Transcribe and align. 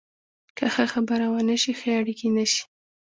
که 0.57 0.65
ښه 0.73 0.85
خبرې 0.93 1.27
ونه 1.29 1.55
شي، 1.61 1.73
ښه 1.79 1.89
اړیکې 1.99 2.27
نشي 2.37 2.63